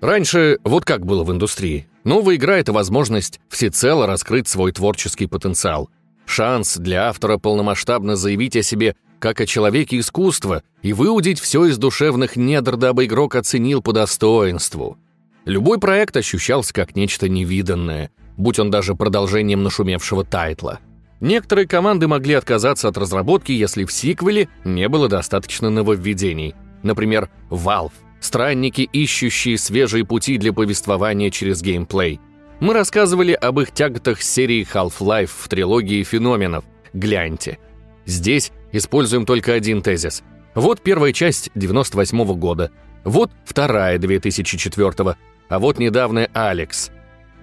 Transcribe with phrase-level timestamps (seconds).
[0.00, 1.86] Раньше вот как было в индустрии.
[2.04, 5.90] Новая игра— это возможность всецело раскрыть свой творческий потенциал.
[6.24, 11.76] Шанс для автора полномасштабно заявить о себе как о человеке искусства и выудить все из
[11.76, 14.96] душевных недр, дабы игрок оценил по достоинству.
[15.44, 20.80] Любой проект ощущался как нечто невиданное, будь он даже продолжением нашумевшего тайтла.
[21.20, 26.54] Некоторые команды могли отказаться от разработки, если в сиквеле не было достаточно нововведений.
[26.82, 32.20] Например, Valve— странники, ищущие свежие пути для повествования через геймплей.
[32.60, 36.64] Мы рассказывали об их тяготах с серией Half-Life в трилогии феноменов.
[36.92, 37.58] Гляньте.
[38.04, 40.22] Здесь используем только один тезис.
[40.54, 42.70] Вот первая часть 98 -го года,
[43.04, 45.16] вот вторая 2004 -го,
[45.48, 46.90] а вот недавняя «Алекс».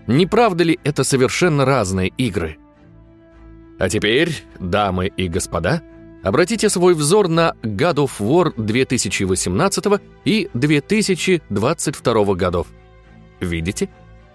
[0.05, 2.57] Не правда ли это совершенно разные игры?
[3.79, 5.81] А теперь, дамы и господа,
[6.27, 9.85] обратите свой взор на God of War 2018
[10.25, 12.67] и 2022 годов.
[13.39, 13.89] Видите?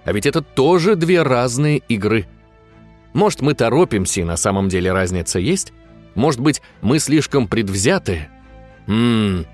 [0.04, 2.26] А ведь это тоже две разные игры.
[3.12, 5.72] Может, мы торопимся, и на самом деле разница есть?
[6.14, 8.28] Может быть, мы слишком предвзяты?
[8.86, 9.46] Ммм,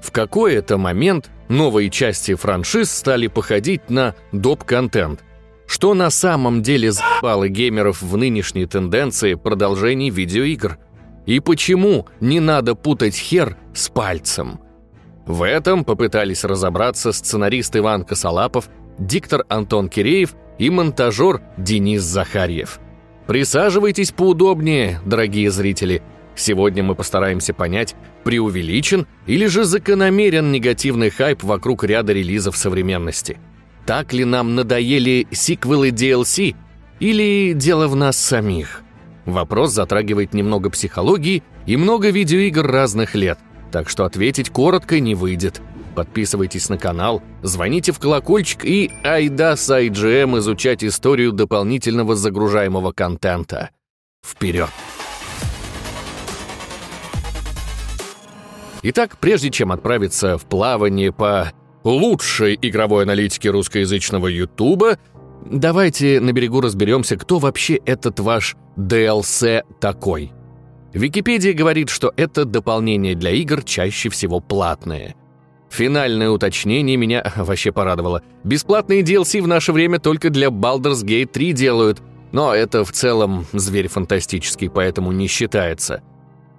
[0.00, 5.22] в какой-то момент новые части франшиз стали походить на доп-контент.
[5.66, 10.78] Что на самом деле заебало геймеров в нынешней тенденции продолжений видеоигр?
[11.30, 14.58] И почему не надо путать хер с пальцем?
[15.26, 22.80] В этом попытались разобраться сценарист Иван Косолапов, диктор Антон Киреев и монтажер Денис Захарьев.
[23.28, 26.02] Присаживайтесь поудобнее, дорогие зрители–
[26.36, 33.38] Сегодня мы постараемся понять, преувеличен или же закономерен негативный хайп вокруг ряда релизов современности.
[33.84, 36.56] Так ли нам надоели сиквелы DLC
[36.98, 38.82] или дело в нас самих?
[39.30, 43.38] Вопрос затрагивает немного психологии и много видеоигр разных лет,
[43.70, 45.62] так что ответить коротко не выйдет.
[45.94, 53.70] Подписывайтесь на канал, звоните в колокольчик и айда с IGM изучать историю дополнительного загружаемого контента.
[54.24, 54.70] Вперед!
[58.82, 61.52] Итак, прежде чем отправиться в плавание по
[61.84, 64.98] лучшей игровой аналитике русскоязычного Ютуба,
[65.44, 70.32] давайте на берегу разберемся, кто вообще этот ваш DLC такой.
[70.92, 75.14] Википедия говорит, что это дополнение для игр чаще всего платное.
[75.70, 78.22] Финальное уточнение меня вообще порадовало.
[78.42, 82.02] Бесплатные DLC в наше время только для Baldur's Gate 3 делают,
[82.32, 86.02] но это в целом зверь фантастический, поэтому не считается.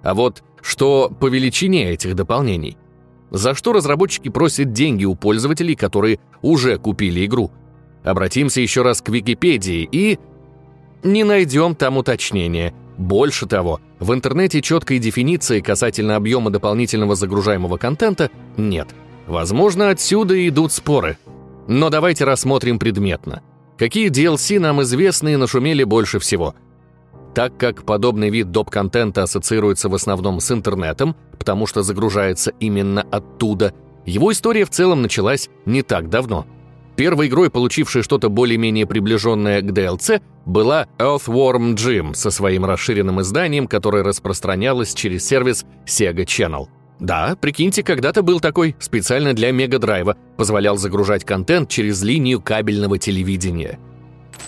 [0.02, 2.78] А вот что по величине этих дополнений.
[3.30, 7.50] За что разработчики просят деньги у пользователей, которые уже купили игру.
[8.04, 10.18] Обратимся еще раз к Википедии и...
[11.02, 12.72] Не найдем там уточнения.
[12.96, 18.88] Больше того, в интернете четкой дефиниции касательно объема дополнительного загружаемого контента нет.
[19.26, 21.18] Возможно, отсюда идут споры.
[21.66, 23.42] Но давайте рассмотрим предметно.
[23.78, 26.54] Какие DLC нам известны и нашумели больше всего–
[27.34, 33.72] так как подобный вид доп-контента ассоциируется в основном с интернетом, потому что загружается именно оттуда,
[34.04, 36.46] его история в целом началась не так давно.
[37.02, 43.66] Первой игрой, получившей что-то более-менее приближенное к DLC, была Earthworm Jim со своим расширенным изданием,
[43.66, 46.68] которое распространялось через сервис Sega Channel.
[47.00, 52.98] Да, прикиньте, когда-то был такой, специально для Мега Драйва, позволял загружать контент через линию кабельного
[52.98, 53.80] телевидения–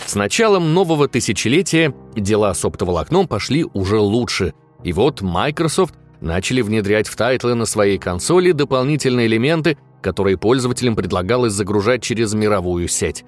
[0.06, 4.52] с началом нового тысячелетия дела с оптоволокном пошли уже лучше,
[4.84, 11.52] и вот Microsoft начали внедрять в тайтлы на своей консоли дополнительные элементы, которые пользователям предлагалось
[11.52, 13.24] загружать через мировую сеть.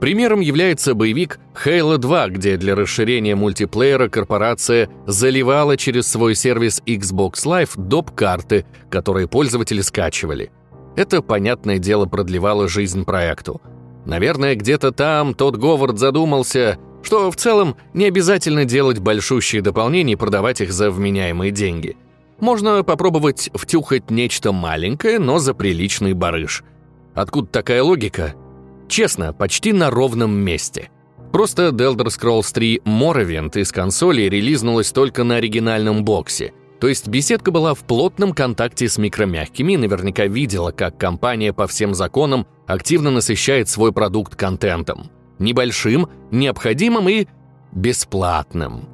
[0.00, 7.44] Примером является боевик Halo 2, где для расширения мультиплеера корпорация заливала через свой сервис Xbox
[7.44, 10.50] Live доп-карты, которые пользователи скачивали.
[10.96, 13.62] Это, понятное дело, продлевало жизнь проекту–
[14.04, 20.16] Наверное, где-то там Тодд Говард задумался, что в целом не обязательно делать большущие дополнения и
[20.16, 21.96] продавать их за вменяемые деньги.
[22.40, 26.64] Можно попробовать втюхать нечто маленькое, но за приличный барыш.
[27.14, 28.34] Откуда такая логика?
[28.88, 30.90] Честно, почти на ровном месте.
[31.32, 36.52] Просто The Elder Scrolls 3 Morrowind из консоли релизнулась только на оригинальном боксе–
[36.84, 41.66] то есть беседка была в плотном контакте с микромягкими и наверняка видела, как компания по
[41.66, 45.10] всем законам активно насыщает свой продукт контентом.
[45.38, 47.26] Небольшим, необходимым и
[47.72, 48.88] бесплатным.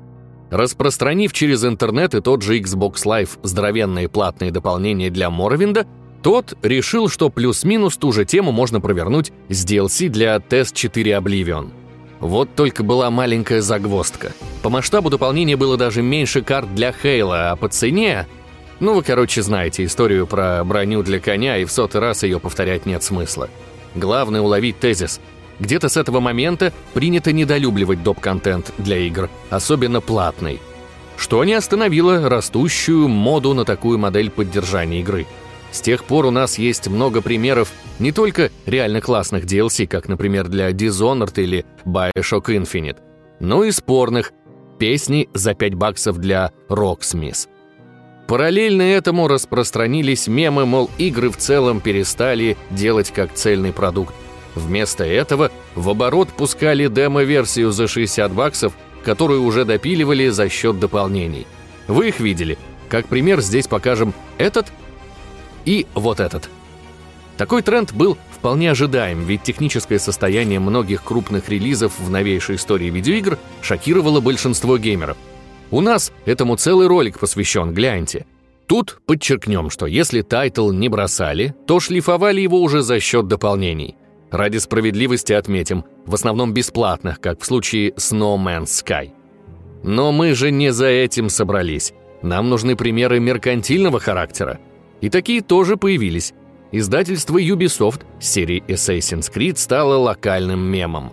[0.50, 5.87] Распространив через интернет и тот же Xbox Live здоровенные платные дополнения для Моровинда,
[6.23, 11.70] тот решил, что плюс-минус ту же тему можно провернуть с DLC для Test 4 Oblivion.
[12.19, 14.32] Вот только была маленькая загвоздка.
[14.62, 18.26] По масштабу дополнения было даже меньше карт для Хейла, а по цене...
[18.81, 22.87] Ну, вы, короче, знаете историю про броню для коня, и в сотый раз ее повторять
[22.87, 23.49] нет смысла.
[23.94, 25.20] главное уловить тезис.
[25.61, 30.59] Где-то с этого момента принято недолюбливать доп-контент для игр, особенно платный.
[31.17, 35.27] Что не остановило растущую моду на такую модель поддержания игры.
[35.71, 40.49] С тех пор у нас есть много примеров не только реально классных DLC, как, например,
[40.49, 42.97] для Dishonored или Bioshock Infinite,
[43.39, 44.33] но и спорных,
[44.79, 47.49] песни за 5 баксов для Rocksmith.
[48.27, 54.15] Параллельно этому распространились мемы, мол, игры в целом перестали делать как цельный продукт.
[54.55, 58.73] Вместо этого в оборот пускали демо-версию за 60 баксов,
[59.05, 61.47] которую уже допиливали за счет дополнений.
[61.88, 62.58] Вы их видели.
[62.88, 64.67] Как пример здесь покажем этот
[65.64, 66.49] и вот этот.
[67.37, 73.38] Такой тренд был вполне ожидаем, ведь техническое состояние многих крупных релизов в новейшей истории видеоигр
[73.62, 75.17] шокировало большинство геймеров–
[75.70, 78.26] у нас этому целый ролик посвящен, гляньте.
[78.67, 83.97] Тут подчеркнем, что если тайтл не бросали, то шлифовали его уже за счет дополнений.
[84.31, 89.11] Ради справедливости отметим, в основном бесплатных, как в случае с No Man's Sky.
[89.82, 91.93] Но мы же не за этим собрались.
[92.23, 94.61] Нам нужны примеры меркантильного характера.
[95.00, 96.35] И такие тоже появились.
[96.73, 101.12] Издательство Ubisoft с серией Assassin's Creed стало локальным мемом.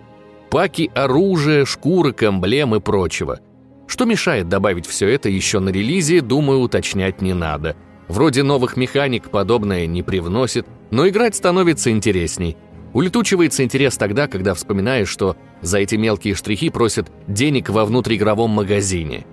[0.50, 3.40] Паки оружия, шкурок, эмблем и прочего–
[3.88, 7.74] что мешает добавить все это еще на релизе, думаю, уточнять не надо.
[8.06, 12.56] Вроде новых механик подобное не привносит, но играть становится интересней.
[12.98, 19.24] Улетучивается интерес тогда, когда вспоминаешь, что за эти мелкие штрихи просят денег во внутриигровом магазине.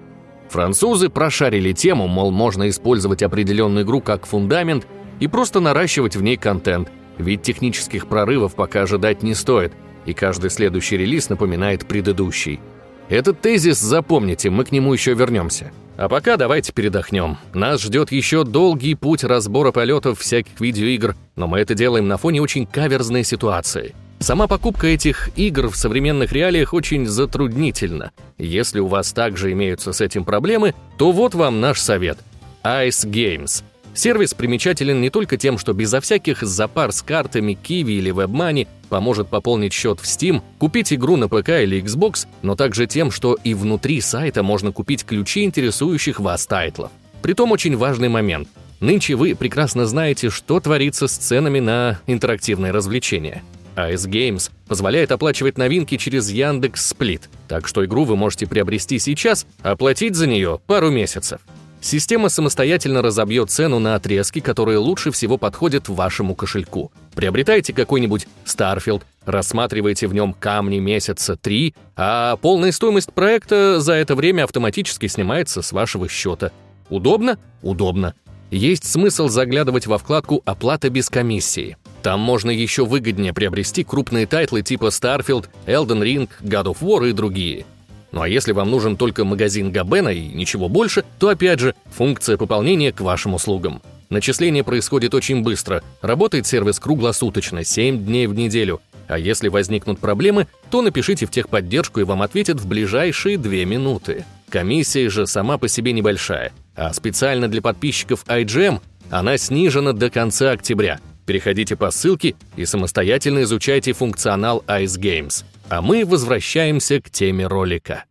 [0.50, 4.86] Французы прошарили тему, мол, можно использовать определенную игру как фундамент
[5.20, 9.74] и просто наращивать в ней контент, ведь технических прорывов пока ожидать не стоит,
[10.06, 12.60] и каждый следующий релиз напоминает предыдущий–
[13.10, 15.72] этот тезис запомните, мы к нему еще вернемся.
[15.98, 17.38] А пока давайте передохнем.
[17.54, 22.42] Нас ждет еще долгий путь разбора полетов всяких видеоигр, но мы это делаем на фоне
[22.42, 23.96] очень каверзной ситуации.
[24.20, 28.12] Сама покупка этих игр в современных реалиях очень затруднительна.
[28.38, 32.18] Если у вас также имеются с этим проблемы, то вот вам наш совет.
[32.64, 33.64] Ice Games–
[33.96, 39.30] Сервис примечателен не только тем, что безо всяких запар с картами, Kiwi или WebMoney поможет
[39.30, 43.54] пополнить счет в Steam, купить игру на ПК или Xbox, но также тем, что и
[43.54, 46.92] внутри сайта можно купить ключи интересующих вас тайтлов.
[47.22, 48.50] Притом очень важный момент.
[48.82, 53.44] Нынче вы прекрасно знаете, что творится с ценами на интерактивные развлечения.
[53.78, 59.46] AS Games позволяет оплачивать новинки через Яндекс Сплит, так что игру вы можете приобрести сейчас,
[59.64, 61.40] а оплатить за нее пару месяцев.
[61.86, 66.92] Система самостоятельно разобьет цену на отрезки, которые лучше всего подходят вашему кошельку.
[67.14, 74.16] Приобретайте какой-нибудь Starfield, рассматривайте в нем камни месяца 3, а полная стоимость проекта за это
[74.16, 76.52] время автоматически снимается с вашего счета.
[76.90, 77.38] Удобно?
[77.62, 78.16] Удобно.
[78.50, 81.78] Есть смысл заглядывать во вкладку «Оплата без комиссии».
[82.02, 87.14] Там можно еще выгоднее приобрести крупные тайтлы типа Starfield, Elden Ring, God of War и
[87.14, 87.68] другие–
[88.12, 92.38] ну а если вам нужен только магазин Габена и ничего больше, то опять же, функция
[92.38, 93.82] пополнения к вашим услугам.
[94.10, 98.82] Начисление происходит очень быстро, работает сервис круглосуточно, 7 дней в неделю.
[99.08, 104.26] А если возникнут проблемы, то напишите в техподдержку и вам ответят в ближайшие 2 минуты.
[104.50, 108.80] Комиссия же сама по себе небольшая, а специально для подписчиков IGM
[109.10, 111.00] она снижена до конца октября.
[111.26, 115.44] Переходите по ссылке и самостоятельно изучайте функционал Ice Games.
[115.68, 118.06] А мы возвращаемся к теме ролика.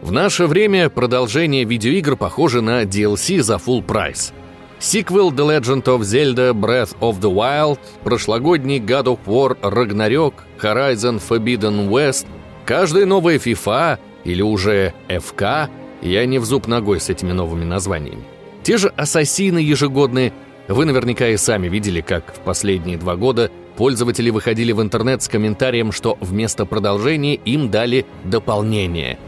[0.00, 4.32] В наше время продолжение видеоигр похоже на DLC за full прайс.
[4.78, 11.20] Сиквел The Legend of Zelda Breath of the Wild, прошлогодний God of War Ragnarok, Horizon
[11.20, 12.26] Forbidden West,
[12.64, 15.68] каждая новая FIFA или уже FK,
[16.02, 18.22] я не в зуб ногой с этими новыми названиями.
[18.62, 20.32] Те же ассасины ежегодные,
[20.68, 25.28] вы наверняка и сами видели, как в последние два года Пользователи выходили в интернет с
[25.28, 29.18] комментарием, что вместо продолжения им дали дополнение.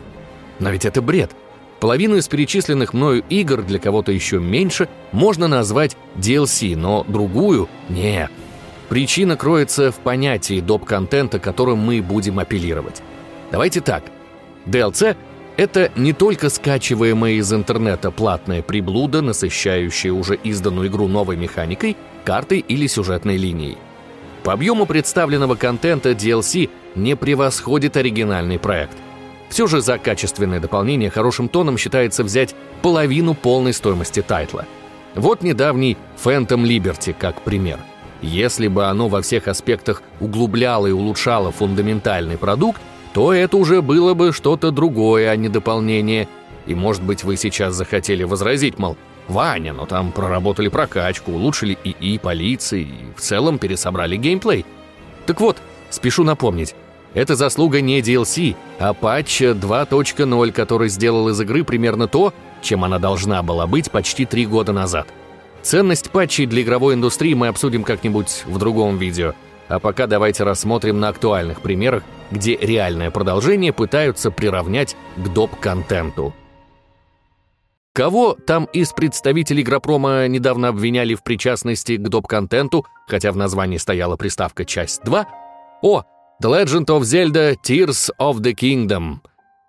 [0.59, 1.33] Но ведь это бред.
[1.81, 8.31] Половину из перечисленных мною игр, для кого-то еще меньше, можно назвать DLC, но другую— нет.
[8.89, 13.03] Причина кроется в понятии доп-контента, которым мы будем апеллировать.
[13.53, 14.05] Давайте так.
[14.67, 15.15] DLC—
[15.57, 22.61] это не только скачиваемая из интернета платная приблуда, насыщающая уже изданную игру новой механикой, картой
[22.61, 23.77] или сюжетной линией.
[24.45, 28.97] По объему представленного контента DLC не превосходит оригинальный проект.
[29.49, 34.67] Все же за качественное дополнение хорошим тоном считается взять половину полной стоимости тайтла.
[35.15, 37.79] Вот недавний Phantom Liberty как пример.
[38.21, 42.81] Если бы оно во всех аспектах углубляло и улучшало фундаментальный продукт,
[43.15, 46.29] то это уже было бы что-то другое, а не дополнение.
[46.67, 48.97] И может быть вы сейчас захотели возразить, мол,
[49.29, 54.65] Ваня, но там проработали прокачку, улучшили ИИ полиции и в целом пересобрали геймплей.
[55.27, 55.59] Так вот,
[55.91, 56.75] спешу напомнить,
[57.15, 62.33] это заслуга не DLC, а патча 2.0, который сделал из игры примерно то,
[62.63, 65.09] чем она должна была быть почти три года назад.
[65.63, 69.35] Ценность патчей для игровой индустрии мы обсудим как-нибудь в другом видео.
[69.69, 76.33] А пока давайте рассмотрим на актуальных примерах, где реальное продолжение пытаются приравнять к доп-контенту.
[77.99, 84.17] Кого там из представителей Игропрома недавно обвиняли в причастности к доп-контенту, хотя в названии стояла
[84.17, 85.25] приставка «Часть 2»?
[85.83, 86.05] О,
[86.41, 89.17] The Legend of Zelda Tears of the Kingdom.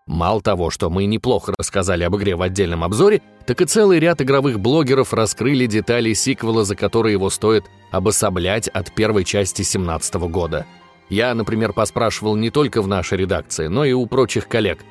[0.05, 4.21] Мало того, что мы неплохо рассказали об игре в отдельном обзоре, так и целый ряд
[4.21, 10.67] игровых блогеров раскрыли детали сиквела, за которые его стоит обособлять от первой части 2017 года.
[11.09, 14.85] Я, например, поспрашивал не только в нашей редакции, но и у прочих коллег.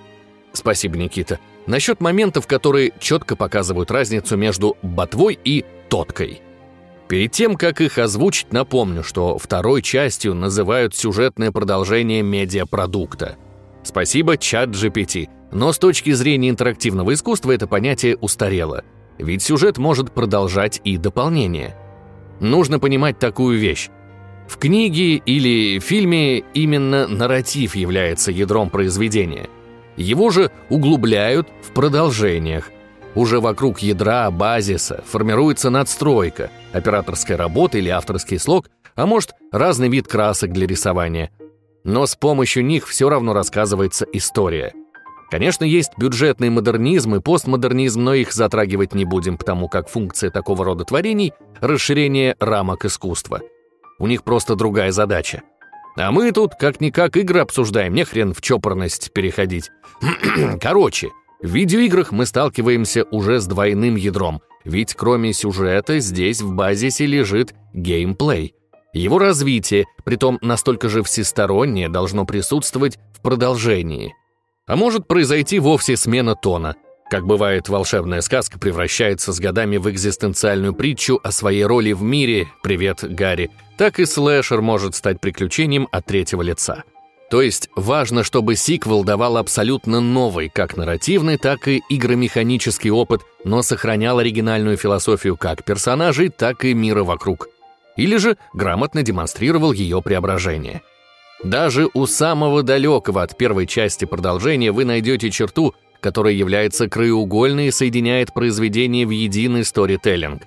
[0.53, 1.39] Спасибо, Никита.
[1.69, 6.43] Насчет моментов, которые четко показывают разницу между ботвой и тоткой–
[7.09, 13.37] Перед тем, как их озвучить, напомню, что второй частью называют сюжетное продолжение медиапродукта.
[13.83, 15.29] Спасибо, чат GPT.
[15.51, 18.85] Но с точки зрения интерактивного искусства это понятие устарело.
[19.17, 21.75] Ведь сюжет может продолжать и дополнение.
[22.41, 23.89] Нужно понимать такую вещь.
[24.47, 29.49] В книге или фильме именно нарратив является ядром произведения.
[29.99, 32.71] Его же углубляют в продолжениях,
[33.17, 40.07] уже вокруг ядра, базиса, формируется надстройка, операторская работа или авторский слог, а может, разный вид
[40.07, 41.33] красок для рисования.
[41.83, 44.73] Но с помощью них все равно рассказывается история.
[45.33, 50.65] Конечно, есть бюджетный модернизм и постмодернизм, но их затрагивать не будем, потому как функция такого
[50.65, 53.41] рода творений— расширение рамок искусства.
[53.99, 55.43] У них просто другая задача.
[55.99, 59.71] А мы тут как-никак игры обсуждаем, не хрен в чопорность переходить.
[60.61, 61.09] Короче,
[61.43, 67.53] в видеоиграх мы сталкиваемся уже с двойным ядром, ведь кроме сюжета здесь в базисе лежит
[67.75, 68.55] геймплей.
[68.93, 74.15] Его развитие, притом настолько же всестороннее, должно присутствовать в продолжении.
[74.69, 76.77] А может произойти вовсе смена тона.
[77.11, 82.49] Как бывает, волшебная сказка превращается с годами в экзистенциальную притчу о своей роли в мире
[82.63, 86.85] «Привет, Гарри», так и слэшер может стать приключением от третьего лица.
[87.31, 93.63] То есть важно, чтобы сиквел давал абсолютно новый, как нарративный, так и игромеханический опыт, но
[93.63, 97.49] сохранял оригинальную философию как персонажей, так и мира вокруг.
[97.97, 100.83] Или же грамотно демонстрировал ее преображение.
[101.43, 107.73] Даже у самого далекого от первой части продолжения вы найдете черту, которая является краеугольной и
[107.73, 110.43] соединяет произведение в единый сторителлинг.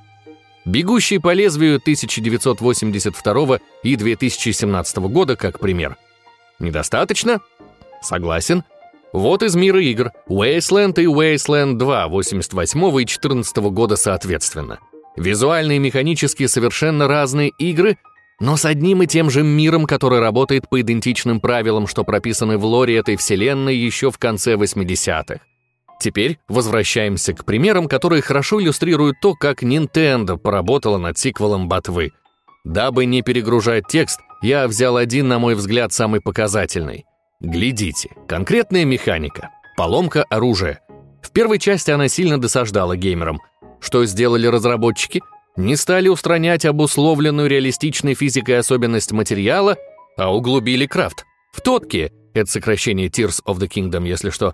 [0.65, 5.97] «Бегущий по лезвию» 1982 и 2017 года как пример–
[6.61, 7.41] Недостаточно?
[8.01, 8.63] Согласен.
[9.13, 10.11] Вот из мира игр.
[10.29, 14.79] Wasteland и Wasteland 2 88 и 14 года соответственно.
[15.17, 17.97] Визуально и механически совершенно разные игры,
[18.41, 22.65] но с одним и тем же миром, который работает по идентичным правилам, что прописаны в
[22.65, 25.41] лоре этой вселенной еще в конце 80-х.
[26.01, 32.13] Теперь возвращаемся к примерам, которые хорошо иллюстрируют то, как Nintendo поработала над сиквелом Ботвы.
[32.65, 37.05] Дабы не перегружать текст, я взял один, на мой взгляд, самый показательный.
[37.41, 40.81] Глядите, конкретная механика, поломка оружия.
[41.21, 43.39] В первой части она сильно досаждала геймерам.
[43.79, 45.21] Что сделали разработчики?
[45.57, 49.77] Не стали устранять обусловленную реалистичной физикой особенность материала,
[50.17, 51.25] а углубили крафт.
[51.51, 54.53] В тотке, это сокращение Tears of the Kingdom, если что,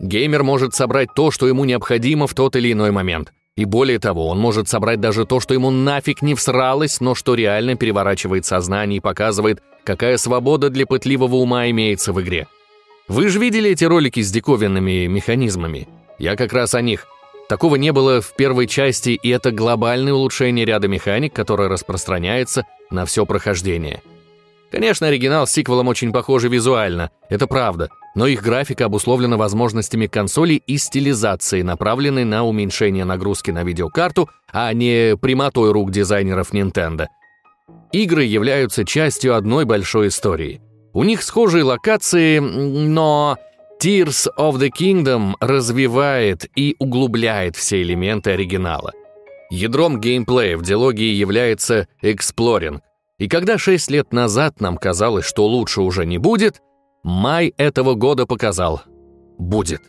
[0.00, 3.32] геймер может собрать то, что ему необходимо в тот или иной момент.
[3.56, 7.34] И более того, он может собрать даже то, что ему нафиг не всралось, но что
[7.34, 12.46] реально переворачивает сознание и показывает, какая свобода для пытливого ума имеется в игре.
[13.08, 15.88] Вы же видели эти ролики с диковинными механизмами?
[16.18, 17.06] Я как раз о них.
[17.48, 23.06] Такого не было в первой части, и это глобальное улучшение ряда механик, которое распространяется на
[23.06, 24.02] все прохождение.
[24.70, 30.62] Конечно, оригинал с сиквелом очень похожи визуально, это правда, но их графика обусловлена возможностями консолей
[30.66, 37.06] и стилизацией, направленной на уменьшение нагрузки на видеокарту, а не прямотой рук дизайнеров Nintendo.
[37.92, 40.60] Игры являются частью одной большой истории.
[40.92, 43.38] У них схожие локации, но
[43.80, 48.92] Tears of the Kingdom развивает и углубляет все элементы оригинала.
[49.50, 52.82] Ядром геймплея в диалогии является эксплоринг,
[53.18, 56.60] и когда шесть лет назад нам казалось, что лучше уже не будет,
[57.02, 58.82] май этого года показал–
[59.38, 59.82] будет.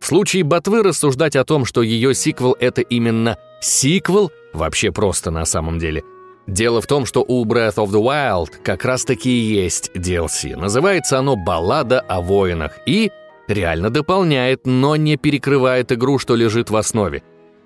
[0.00, 5.46] В случае Ботвы рассуждать о том, что ее сиквел– это именно сиквел, вообще просто на
[5.46, 6.02] самом деле.
[6.46, 10.56] Дело в том, что у Breath of the Wild как раз-таки и есть DLC.
[10.56, 13.10] Называется оно «Баллада о воинах» и
[13.48, 17.22] реально дополняет, но не перекрывает игру, что лежит в основе.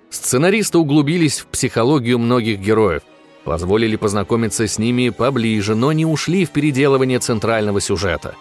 [0.09, 3.03] Сценаристы углубились в психологию многих героев–
[3.49, 8.35] позволили познакомиться с ними поближе, но не ушли в переделывание центрального сюжета.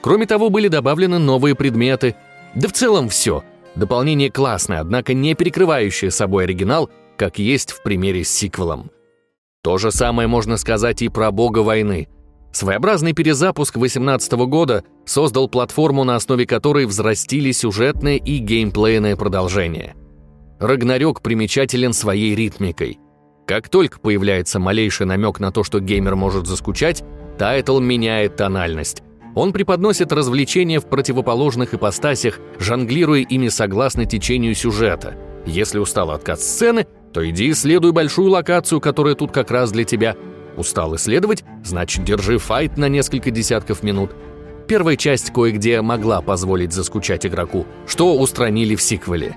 [0.00, 2.14] Кроме того, были добавлены новые предметы.
[2.54, 3.42] Да в целом все.
[3.74, 8.92] Дополнение классное, однако не перекрывающее собой оригинал, как есть в примере с сиквелом.
[9.62, 12.08] То же самое можно сказать и про бога войны.
[12.52, 19.94] Своеобразный перезапуск 2018 года создал платформу, на основе которой взрастили сюжетное и геймплейное продолжение.
[20.58, 22.98] Рагнарёк примечателен своей ритмикой.
[23.46, 27.02] Как только появляется малейший намек на то, что геймер может заскучать,
[27.38, 29.02] тайтл меняет тональность.
[29.34, 35.14] Он преподносит развлечения в противоположных ипостасях, жонглируя ими согласно течению сюжета.
[35.46, 40.16] Если устал от кат-сцены, то иди исследуй большую локацию, которая тут как раз для тебя.
[40.56, 44.10] Устал исследовать, значит, держи файт на несколько десятков минут.
[44.66, 49.36] Первая часть кое-где могла позволить заскучать игроку, что устранили в сиквеле.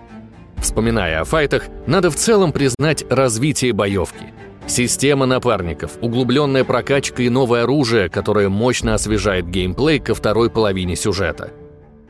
[0.57, 4.33] Вспоминая о файтах, надо в целом признать развитие боевки.
[4.67, 11.51] Система напарников, углубленная прокачка и новое оружие, которое мощно освежает геймплей ко второй половине сюжета.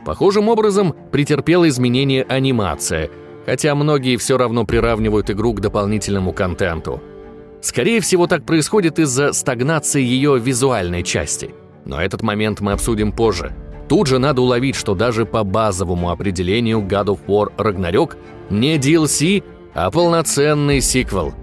[0.05, 3.09] Похожим образом претерпела изменение анимация–
[3.45, 7.01] хотя многие все равно приравнивают игру к дополнительному контенту.
[7.61, 11.53] Скорее всего, так происходит из-за стагнации ее визуальной части.
[11.85, 13.53] Но этот момент мы обсудим позже.
[13.87, 18.17] Тут же надо уловить, что даже по базовому определению God of War Ragnarok
[18.49, 21.33] не DLC, а полноценный сиквел.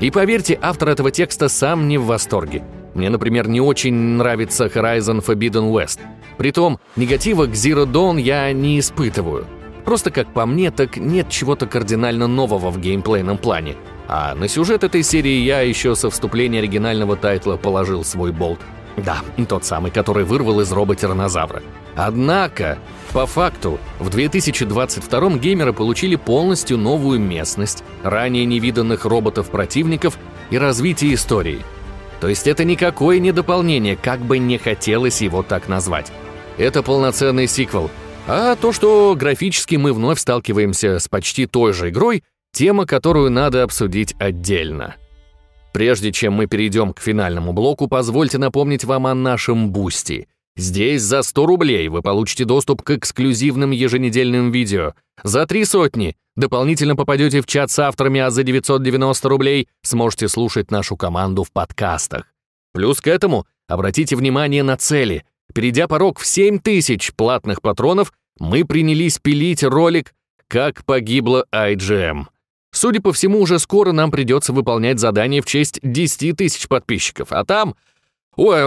[0.00, 2.62] И поверьте, автор этого текста сам не в восторге.
[2.94, 6.00] Мне, например, не очень нравится Horizon Forbidden West.
[6.38, 9.46] Притом, негатива к Zero Dawn я не испытываю–
[9.90, 13.74] Просто, как по мне, так нет чего-то кардинально нового в геймплейном плане.
[14.06, 18.60] А на сюжет этой серии я еще со вступления оригинального тайтла положил свой болт.
[18.96, 19.18] Да,
[19.48, 21.60] тот самый, который вырвал из роба тиранозавра.
[21.96, 22.78] Однако,
[23.12, 30.16] по факту, в 2022 геймеры получили полностью новую местность, ранее невиданных роботов-противников
[30.50, 31.62] и развитие истории.
[32.20, 36.12] То есть это никакое не дополнение, как бы не хотелось его так назвать.
[36.58, 37.90] Это полноценный сиквел,
[38.26, 43.62] а то, что графически мы вновь сталкиваемся с почти той же игрой, тема, которую надо
[43.62, 44.96] обсудить отдельно.
[45.72, 50.28] Прежде чем мы перейдем к финальному блоку, позвольте напомнить вам о нашем Boosty.
[50.56, 54.94] Здесь за 100 рублей вы получите доступ к эксклюзивным еженедельным видео.
[55.22, 60.70] За три сотни дополнительно попадете в чат с авторами, а за 990 рублей сможете слушать
[60.70, 62.26] нашу команду в подкастах.
[62.72, 65.24] Плюс к этому обратите внимание на цели.
[65.54, 70.14] Перейдя порог в 7000 платных патронов, мы принялись пилить ролик
[70.48, 72.26] «Как погибла IGM».
[72.72, 77.44] Судя по всему, уже скоро нам придется выполнять задание в честь 10 тысяч подписчиков, а
[77.44, 77.74] там...
[78.36, 78.60] Ой,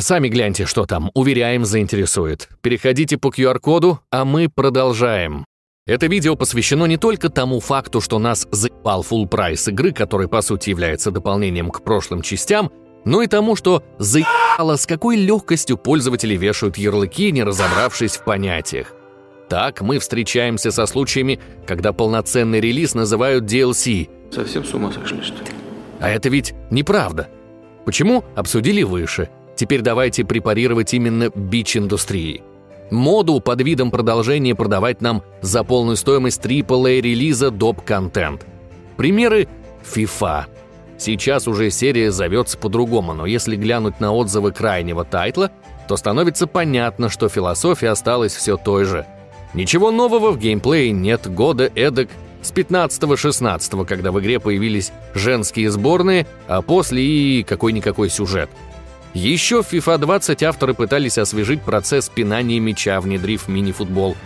[0.00, 2.48] сами гляньте, что там, уверяем, заинтересует.
[2.62, 5.44] Переходите по QR-коду, а мы продолжаем.
[5.86, 10.40] Это видео посвящено не только тому факту, что нас заебал full прайс игры, который по
[10.40, 12.72] сути является дополнением к прошлым частям,
[13.04, 18.94] но и тому, что заебало, с какой легкостью пользователи вешают ярлыки, не разобравшись в понятиях.
[19.48, 24.08] Так мы встречаемся со случаями, когда полноценный релиз называют DLC.
[24.30, 25.50] Совсем с ума сошли, что ли?
[25.98, 27.28] А это ведь неправда.
[27.84, 28.24] Почему?
[28.36, 29.28] Обсудили выше.
[29.56, 32.42] Теперь давайте препарировать именно бич индустрии.
[32.90, 38.46] Моду под видом продолжения продавать нам за полную стоимость AAA релиза доп-контент.
[38.96, 39.48] Примеры
[39.84, 40.46] FIFA.
[41.00, 45.50] Сейчас уже серия зовется по-другому, но если глянуть на отзывы крайнего тайтла,
[45.88, 49.06] то становится понятно, что философия осталась все той же.
[49.54, 52.10] Ничего нового в геймплее нет года эдак
[52.42, 58.50] с 15-16, когда в игре появились женские сборные, а после и какой-никакой сюжет.
[59.14, 64.16] Еще в FIFA 20 авторы пытались освежить процесс пинания мяча, внедрив мини-футбол.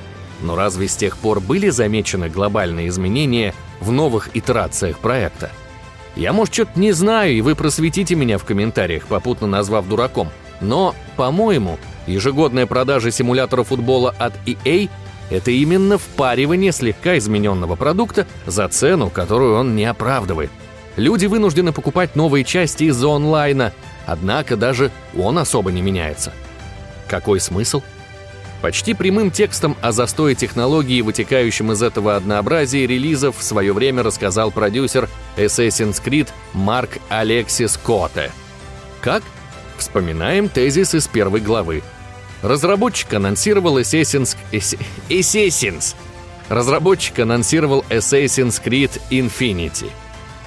[0.43, 5.53] Но разве с тех пор были замечены глобальные изменения в новых итерациях проекта?
[6.17, 10.29] Я, может, что-то не знаю, и вы просветите меня в комментариях, попутно назвав дураком.
[10.61, 14.89] Но, по-моему, ежегодная продажа симулятора футбола от EA–
[15.31, 20.51] это именно впаривание слегка измененного продукта за цену, которую он не оправдывает.
[20.97, 23.73] Люди вынуждены покупать новые части из-за онлайна,
[24.07, 26.33] однако даже он особо не меняется.
[27.09, 27.83] Какой смысл?
[28.65, 34.51] Почти прямым текстом о застое технологии, вытекающем из этого однообразия релизов, в свое время рассказал
[34.51, 38.33] продюсер Assassin's Creed Марк Алексис Коте.
[39.03, 39.23] Как?
[39.77, 41.83] Вспоминаем тезис из первой главы.
[42.41, 44.35] Разработчик анонсировал Assassin's...
[45.11, 45.95] Assassin's.
[46.49, 49.91] Разработчик анонсировал Assassin's Creed Infinity.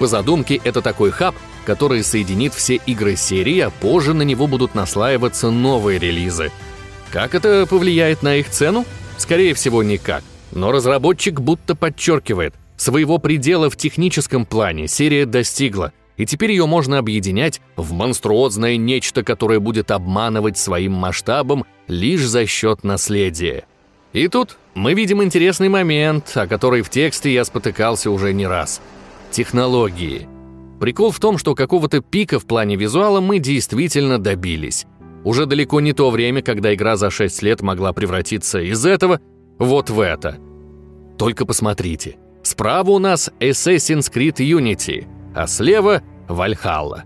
[0.00, 4.74] По задумке, это такой хаб, который соединит все игры серии, а позже на него будут
[4.74, 6.50] наслаиваться новые релизы–
[7.12, 8.84] как это повлияет на их цену?
[9.16, 10.22] Скорее всего, никак.
[10.52, 15.92] Но разработчик будто подчеркивает, своего предела в техническом плане серия достигла.
[16.16, 22.44] и теперь ее можно объединять в монструозное нечто, которое будет обманывать своим масштабом лишь за
[22.44, 23.64] счет наследия.
[24.12, 28.80] И тут мы видим интересный момент, о который в тексте я спотыкался уже не раз.
[29.30, 30.26] Технологии.
[30.80, 34.86] Прикол в том, что какого-то пика в плане визуала мы действительно добились.
[35.28, 39.20] Уже далеко не то время, когда игра за 6 лет могла превратиться из этого
[39.58, 40.38] вот в это.
[41.18, 42.16] Только посмотрите.
[42.42, 47.02] Справа у нас Assassin's Creed Unity, а слева— Valhalla.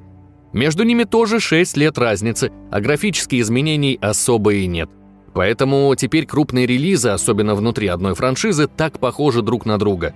[0.53, 4.89] Между ними тоже 6 лет разницы, а графических изменений особо и нет.
[5.35, 10.15] Поэтому теперь крупные релизы, особенно внутри одной франшизы, так похожи друг на друга.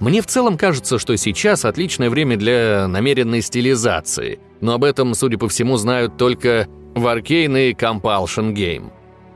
[0.00, 5.38] Мне в целом кажется, что сейчас отличное время для намеренной стилизации, но об этом, судя
[5.38, 8.90] по всему, знают только Warcane и Compulsion Game.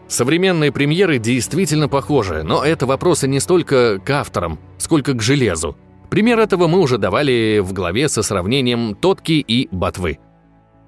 [0.09, 5.77] Современные премьеры действительно похожи, но это вопросы не столько к авторам, сколько к железу.
[6.11, 10.19] Пример этого мы уже давали в главе со сравнением Тотки и Ботвы.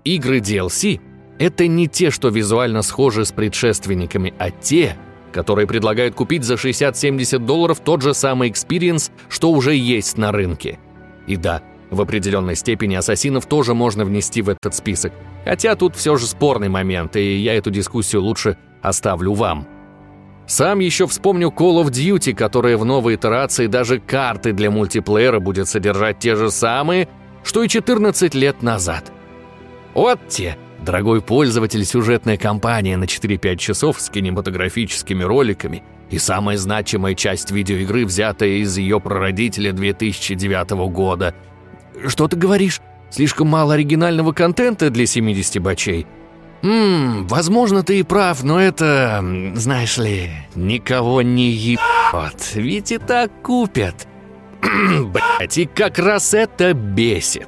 [0.05, 1.01] Игры DLC—
[1.39, 4.99] это не те, что визуально схожи с предшественниками, а те,
[5.33, 10.79] которые предлагают купить за 60-70 долларов тот же самый experience, что уже есть на рынке.
[11.27, 15.13] И да, в определенной степени ассасинов тоже можно внести в этот список.
[15.45, 19.67] Хотя тут все же спорный момент, и я эту дискуссию лучше оставлю вам.
[20.47, 25.69] Сам еще вспомню Call of Duty, которая в новой итерации даже карты для мультиплеера будет
[25.69, 27.09] содержать те же самые,
[27.43, 29.11] что и 14 лет назад.
[29.95, 37.15] Вот те, дорогой пользователь, сюжетная кампания на 4-5 часов с кинематографическими роликами и самая значимая
[37.15, 41.35] часть видеоигры, взятая из ее прародителя 2009 года.
[42.07, 42.81] Что ты говоришь?
[43.15, 46.05] Слишком мало оригинального контента для 70 бачей?
[46.63, 49.25] «Ммм, возможно, ты и прав, но это,
[49.55, 54.09] знаешь ли, никого не ебет, ведь и так купят».
[54.63, 57.47] Блять, и как раз это бесит.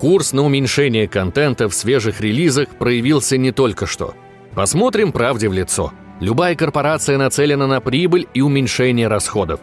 [0.00, 4.12] Курс на уменьшение контента в свежих релизах проявился не только что.
[4.56, 5.92] Посмотрим правде в лицо.
[6.18, 9.60] Любая корпорация нацелена на прибыль и уменьшение расходов.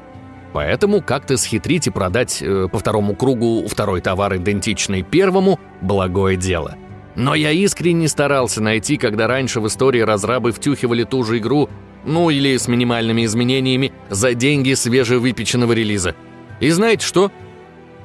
[0.54, 6.76] Поэтому как-то схитрить и продать э, по второму кругу второй товар, идентичный первому, благое дело.
[7.16, 11.70] Но я искренне старался найти, когда раньше в истории разрабы втюхивали ту же игру,
[12.06, 16.16] ну или с минимальными изменениями, за деньги свежевыпеченного релиза.
[16.60, 17.32] И знаете что?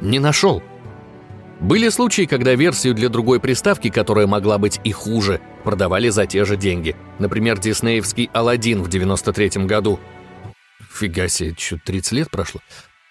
[0.00, 0.62] Не нашел.
[1.60, 6.44] Были случаи, когда версию для другой приставки, которая могла быть и хуже, продавали за те
[6.44, 6.94] же деньги.
[7.18, 9.98] Например, диснеевский «Аладдин» в 93 году.
[10.98, 12.60] Фига себе, что 30 лет прошло.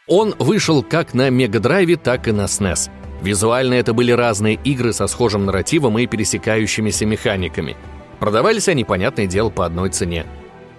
[0.08, 2.90] Он вышел как на Мегадрайве, так и на SNES.
[3.22, 7.76] Визуально это были разные игры со схожим нарративом и пересекающимися механиками.
[8.20, 10.26] Продавались они, понятное дело, по одной цене.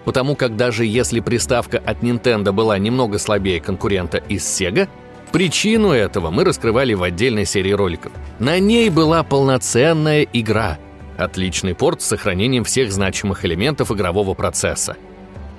[0.04, 4.88] Потому как даже если приставка от Nintendo была немного слабее конкурента из Sega,
[5.32, 8.12] причину этого мы раскрывали в отдельной серии роликов.
[8.38, 10.78] На ней была полноценная игра.
[11.18, 14.96] Отличный порт с сохранением всех значимых элементов игрового процесса.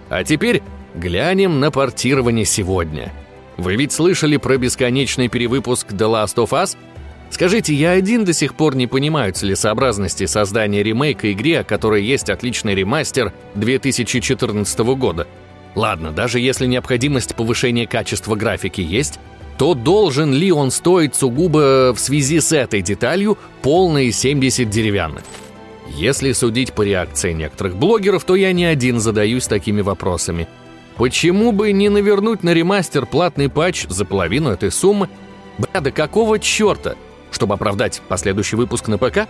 [0.10, 0.62] А теперь
[0.96, 3.12] глянем на портирование сегодня–
[3.60, 6.78] вы ведь слышали про бесконечный перевыпуск The Last of Us?
[7.30, 12.30] Скажите, я один до сих пор не понимаю целесообразности создания ремейка игре, о которой есть
[12.30, 15.28] отличный ремастер 2014 года.
[15.76, 19.20] Ладно, даже если необходимость повышения качества графики есть,
[19.58, 25.24] то должен ли он стоить сугубо в связи с этой деталью полные 70 деревянных?
[25.96, 30.48] Если судить по реакции некоторых блогеров, то я не один задаюсь такими вопросами–
[31.00, 35.08] Почему бы не навернуть на ремастер платный патч за половину этой суммы?
[35.58, 36.96] Бля, да какого черта?
[37.32, 39.30] Чтобы оправдать последующий выпуск на ПК?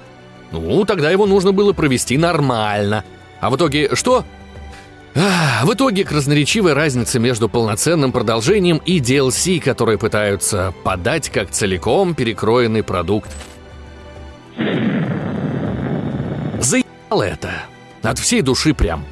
[0.51, 3.05] Ну, тогда его нужно было провести нормально.
[3.39, 4.25] А в итоге что?
[5.13, 12.15] А, в итоге красноречивая разница между полноценным продолжением и DLC, которые пытаются подать как целиком
[12.15, 13.29] перекроенный продукт.
[17.11, 17.51] Это.
[18.01, 19.05] От всей души прям.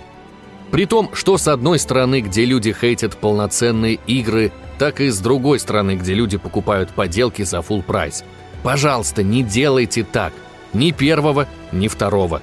[0.72, 5.60] При том, что с одной стороны, где люди хейтят полноценные игры, так и с другой
[5.60, 8.24] стороны, где люди покупают поделки за full прайс.
[8.64, 10.34] Пожалуйста, не делайте так.
[10.74, 12.42] Ни первого, ни второго.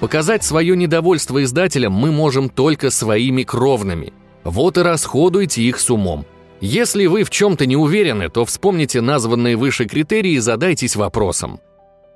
[0.00, 4.12] Показать свое недовольство издателям мы можем только своими кровными.
[4.44, 6.26] Вот и расходуйте их с умом.
[6.60, 11.60] Если вы в чем-то не уверены, то вспомните названные выше критерии и задайтесь вопросом.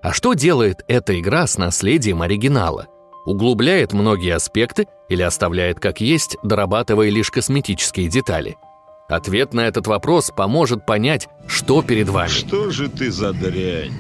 [0.03, 2.87] А что делает эта игра с наследием оригинала?
[3.29, 8.57] углубляет многие аспекты или оставляет как есть, дорабатывая лишь косметические детали?
[9.09, 12.29] Ответ на этот вопрос поможет понять, что перед вами.
[12.29, 13.93] Что же ты за дрянь?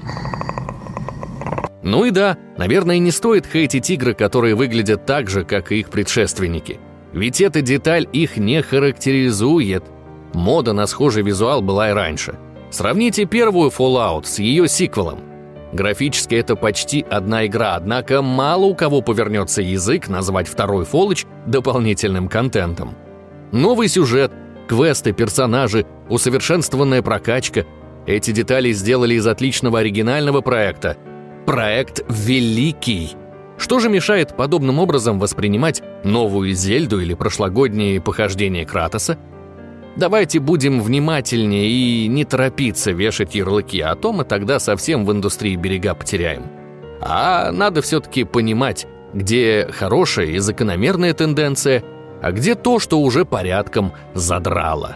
[1.82, 5.90] Ну и да, наверное, не стоит хейтить игры, которые выглядят так же, как и их
[5.90, 6.78] предшественники.
[7.12, 9.84] Ведь эта деталь их не характеризует.
[10.34, 12.38] Мода на схожий визуал была и раньше.
[12.70, 15.20] Сравните первую Fallout с ее сиквелом.
[15.72, 22.28] Графически это почти одна игра, однако мало у кого повернется язык назвать второй Fallout дополнительным
[22.28, 22.96] контентом.
[23.52, 24.32] Новый сюжет,
[24.66, 27.64] квесты, персонажи, усовершенствованная прокачка–
[28.08, 30.96] эти детали сделали из отличного оригинального проекта.
[31.44, 33.10] Проект великий.
[33.58, 39.18] Что же мешает подобным образом воспринимать новую Зельду или прошлогодние похождения Кратоса–
[39.98, 45.56] Давайте будем внимательнее и не торопиться вешать ярлыки, а то мы тогда совсем в индустрии
[45.56, 46.44] берега потеряем.
[47.00, 51.82] А надо все-таки понимать, где хорошая и закономерная тенденция,
[52.22, 54.94] а где то, что уже порядком задрало.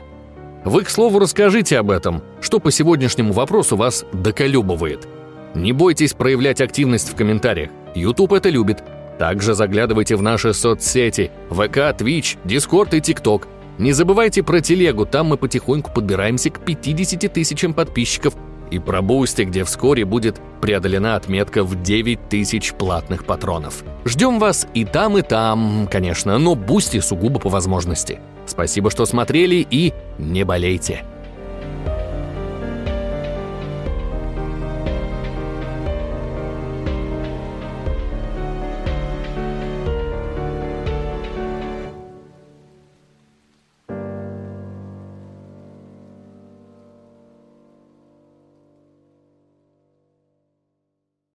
[0.64, 5.08] Вы, к слову, расскажите об этом, что по сегодняшнему вопросу вас доколюбывает.
[5.56, 8.84] Не бойтесь проявлять активность в комментариях, YouTube это любит.
[9.18, 13.48] Также заглядывайте в наши соцсети ВК, Twitch, Discord и TikTok–
[13.82, 18.34] не забывайте про телегу, там мы потихоньку подбираемся к 50 тысячам подписчиков,
[18.70, 23.84] и про Boosty, где вскоре будет преодолена отметка в 9 тысяч платных патронов.
[24.04, 28.20] Ждем вас и там, и там, конечно, но Boosty сугубо по возможности.
[28.46, 31.04] Спасибо, что смотрели и не болейте.